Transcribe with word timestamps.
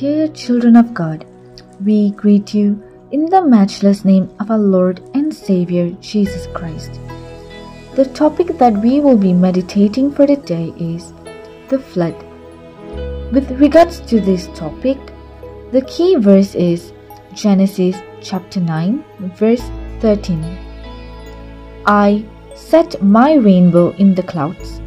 Dear 0.00 0.26
children 0.26 0.74
of 0.74 0.92
God, 0.92 1.24
we 1.84 2.10
greet 2.10 2.52
you 2.52 2.82
in 3.12 3.26
the 3.26 3.40
matchless 3.40 4.04
name 4.04 4.28
of 4.40 4.50
our 4.50 4.58
Lord 4.58 5.00
and 5.14 5.32
Savior 5.32 5.90
Jesus 6.00 6.48
Christ. 6.48 6.98
The 7.94 8.06
topic 8.06 8.58
that 8.58 8.72
we 8.82 8.98
will 8.98 9.16
be 9.16 9.32
meditating 9.32 10.10
for 10.10 10.26
today 10.26 10.74
is 10.76 11.12
the 11.68 11.78
flood. 11.78 12.16
With 13.32 13.48
regards 13.60 14.00
to 14.10 14.20
this 14.20 14.48
topic, 14.48 14.98
the 15.70 15.82
key 15.82 16.16
verse 16.16 16.56
is 16.56 16.92
Genesis 17.32 17.94
chapter 18.20 18.58
9, 18.58 19.04
verse 19.36 19.62
13. 20.00 20.42
I 21.86 22.24
set 22.56 23.00
my 23.00 23.34
rainbow 23.34 23.90
in 23.90 24.16
the 24.16 24.24
clouds, 24.24 24.80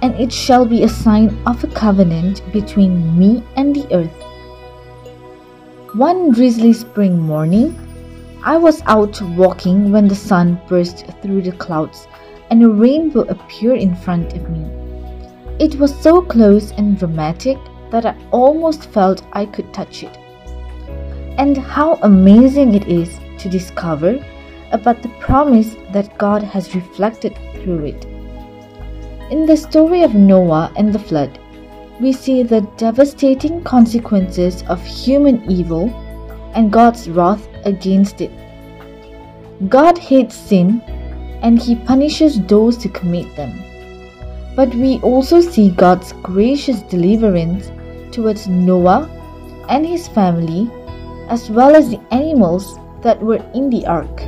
and 0.00 0.14
it 0.14 0.32
shall 0.32 0.64
be 0.64 0.82
a 0.82 0.88
sign 0.88 1.36
of 1.46 1.62
a 1.62 1.68
covenant 1.68 2.40
between 2.54 3.18
me 3.18 3.44
and 3.56 3.76
the 3.76 3.86
earth. 3.94 4.25
One 5.96 6.30
drizzly 6.30 6.74
spring 6.74 7.18
morning, 7.18 7.74
I 8.44 8.58
was 8.58 8.82
out 8.84 9.18
walking 9.22 9.90
when 9.92 10.08
the 10.08 10.14
sun 10.14 10.60
burst 10.68 11.06
through 11.22 11.40
the 11.40 11.52
clouds 11.52 12.06
and 12.50 12.62
a 12.62 12.68
rainbow 12.68 13.22
appeared 13.22 13.78
in 13.78 13.96
front 13.96 14.34
of 14.34 14.50
me. 14.50 14.60
It 15.58 15.76
was 15.76 15.98
so 16.02 16.20
close 16.20 16.72
and 16.72 16.98
dramatic 16.98 17.56
that 17.90 18.04
I 18.04 18.14
almost 18.30 18.90
felt 18.90 19.26
I 19.32 19.46
could 19.46 19.72
touch 19.72 20.02
it. 20.02 20.14
And 21.38 21.56
how 21.56 21.94
amazing 22.02 22.74
it 22.74 22.86
is 22.88 23.18
to 23.38 23.48
discover 23.48 24.22
about 24.72 25.00
the 25.00 25.16
promise 25.18 25.76
that 25.94 26.18
God 26.18 26.42
has 26.42 26.74
reflected 26.74 27.34
through 27.54 27.86
it. 27.86 28.04
In 29.30 29.46
the 29.46 29.56
story 29.56 30.02
of 30.02 30.14
Noah 30.14 30.70
and 30.76 30.92
the 30.92 30.98
flood, 30.98 31.38
we 32.00 32.12
see 32.12 32.42
the 32.42 32.60
devastating 32.76 33.62
consequences 33.64 34.62
of 34.68 34.84
human 34.84 35.50
evil 35.50 35.88
and 36.54 36.70
God's 36.72 37.08
wrath 37.08 37.48
against 37.64 38.20
it. 38.20 38.30
God 39.68 39.96
hates 39.96 40.34
sin 40.34 40.82
and 41.42 41.58
he 41.58 41.76
punishes 41.76 42.40
those 42.46 42.82
who 42.82 42.88
commit 42.90 43.34
them. 43.36 43.62
But 44.54 44.74
we 44.74 44.98
also 45.00 45.40
see 45.40 45.70
God's 45.70 46.12
gracious 46.22 46.80
deliverance 46.82 47.70
towards 48.14 48.48
Noah 48.48 49.08
and 49.68 49.86
his 49.86 50.08
family, 50.08 50.70
as 51.28 51.50
well 51.50 51.74
as 51.74 51.90
the 51.90 52.00
animals 52.10 52.78
that 53.02 53.20
were 53.20 53.44
in 53.54 53.70
the 53.70 53.86
ark. 53.86 54.22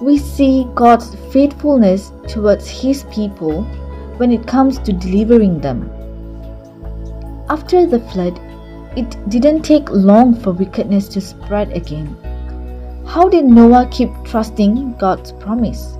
We 0.00 0.18
see 0.18 0.66
God's 0.74 1.14
faithfulness 1.32 2.12
towards 2.28 2.68
his 2.68 3.04
people 3.04 3.62
when 4.18 4.32
it 4.32 4.46
comes 4.46 4.78
to 4.80 4.92
delivering 4.92 5.60
them. 5.60 5.90
After 7.48 7.86
the 7.86 8.00
flood, 8.00 8.40
it 8.96 9.16
didn't 9.28 9.62
take 9.62 9.88
long 9.90 10.34
for 10.34 10.50
wickedness 10.50 11.06
to 11.08 11.20
spread 11.20 11.70
again. 11.70 12.16
How 13.06 13.28
did 13.28 13.44
Noah 13.44 13.86
keep 13.92 14.10
trusting 14.24 14.94
God's 14.94 15.30
promise? 15.30 15.96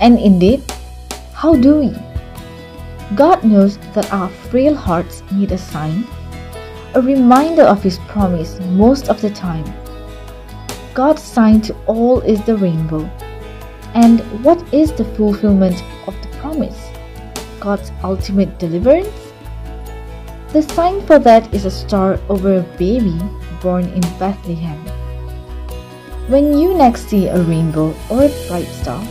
And 0.00 0.18
indeed, 0.18 0.62
how 1.34 1.54
do 1.56 1.80
we? 1.80 1.96
God 3.16 3.44
knows 3.44 3.76
that 3.92 4.10
our 4.10 4.30
frail 4.48 4.74
hearts 4.74 5.22
need 5.30 5.52
a 5.52 5.58
sign, 5.58 6.06
a 6.94 7.02
reminder 7.02 7.64
of 7.64 7.82
His 7.82 7.98
promise 8.08 8.58
most 8.70 9.10
of 9.10 9.20
the 9.20 9.30
time. 9.30 9.66
God's 10.94 11.22
sign 11.22 11.60
to 11.62 11.76
all 11.84 12.20
is 12.22 12.42
the 12.44 12.56
rainbow. 12.56 13.04
And 13.94 14.20
what 14.42 14.72
is 14.72 14.90
the 14.90 15.04
fulfillment 15.04 15.82
of 16.06 16.14
the 16.22 16.28
promise? 16.38 16.88
God's 17.60 17.92
ultimate 18.02 18.58
deliverance? 18.58 19.27
The 20.50 20.62
sign 20.62 21.04
for 21.06 21.18
that 21.18 21.52
is 21.52 21.66
a 21.66 21.70
star 21.70 22.18
over 22.30 22.56
a 22.56 22.62
baby 22.78 23.20
born 23.60 23.84
in 23.84 24.00
Bethlehem. 24.18 24.78
When 26.28 26.56
you 26.56 26.72
next 26.72 27.10
see 27.10 27.26
a 27.26 27.42
rainbow 27.42 27.94
or 28.08 28.24
a 28.24 28.48
bright 28.48 28.68
star, 28.68 29.06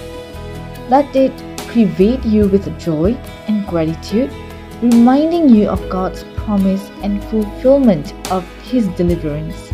let 0.90 1.16
it 1.16 1.38
pervade 1.68 2.26
you 2.26 2.47
with 2.47 2.66
joy 2.80 3.14
and 3.47 3.68
gratitude, 3.68 4.34
reminding 4.81 5.47
you 5.50 5.70
of 5.70 5.88
God's 5.92 6.24
promise 6.36 6.90
and 7.03 7.24
fulfillment 7.26 8.16
of 8.31 8.44
His 8.64 8.88
deliverance. 8.97 9.72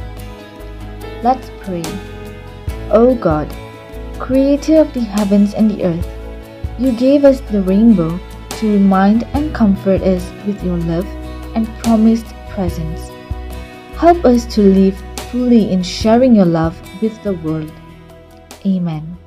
Let's 1.24 1.50
pray. 1.62 1.84
O 2.92 3.16
God, 3.16 3.48
Creator 4.20 4.82
of 4.82 4.94
the 4.94 5.00
heavens 5.00 5.54
and 5.54 5.72
the 5.72 5.86
earth, 5.86 6.10
you 6.78 6.92
gave 6.92 7.24
us 7.24 7.40
the 7.40 7.62
rainbow 7.62 8.20
to 8.50 8.74
remind 8.74 9.24
and 9.34 9.56
comfort 9.56 10.02
us 10.02 10.30
with 10.46 10.62
your 10.62 10.78
love 10.78 11.08
and 11.56 11.68
promised 11.84 12.26
presence. 12.50 13.10
Help 13.98 14.26
us 14.26 14.46
to 14.56 14.62
live 14.62 14.98
fully 15.32 15.72
in 15.72 15.84
sharing 15.84 16.36
your 16.36 16.46
love 16.46 16.76
with 17.02 17.22
the 17.24 17.34
world. 17.34 17.72
Amen. 18.66 19.23